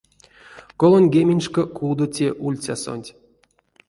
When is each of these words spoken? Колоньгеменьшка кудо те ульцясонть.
Колоньгеменьшка 0.79 1.63
кудо 1.77 2.05
те 2.15 2.27
ульцясонть. 2.45 3.09